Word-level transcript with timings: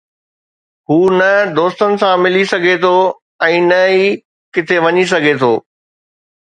هو 0.89 0.99
نه 1.19 1.31
دوستن 1.57 1.91
سان 2.01 2.15
ملي 2.23 2.43
سگهي 2.51 2.75
ٿو 2.83 2.93
۽ 3.51 3.53
نه 3.69 3.81
ئي 3.93 4.05
ڪٿي 4.55 4.77
وڃي 4.85 5.05
سگهي 5.15 5.35
ٿو 5.43 5.53